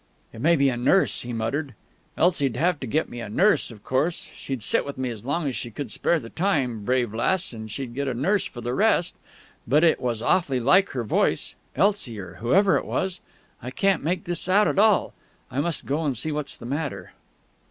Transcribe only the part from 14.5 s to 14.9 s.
at